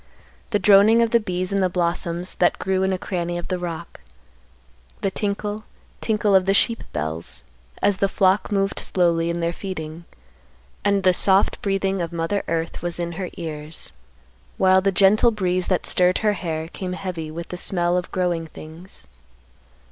[0.49, 3.59] The droning of the bees in the blossoms that grew in a cranny of the
[3.59, 4.01] rock;
[5.01, 5.63] the tinkle,
[6.01, 7.43] tinkle of the sheep bells,
[7.83, 10.05] as the flock moved slowly in their feeding;
[10.83, 13.93] and the soft breathing of Mother Earth was in her ears;
[14.57, 18.47] while the gentle breeze that stirred her hair came heavy with the smell of growing
[18.47, 19.05] things.